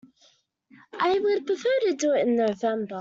I 0.97 1.19
would 1.19 1.45
prefer 1.45 1.69
to 1.83 1.93
do 1.93 2.13
it 2.13 2.27
in 2.27 2.35
November. 2.35 2.99